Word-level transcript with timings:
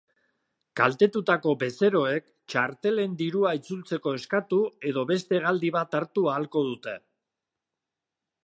Kaltetutako 0.79 1.53
bezeroek 1.63 2.31
txartelen 2.53 3.13
dirua 3.21 3.53
itzultzeko 3.59 4.15
eskatu 4.23 4.63
edo 4.93 5.07
beste 5.15 5.39
hegaldi 5.41 5.73
bat 5.79 5.99
hartu 6.01 6.29
ahalko 6.33 6.65
dute. 6.73 6.97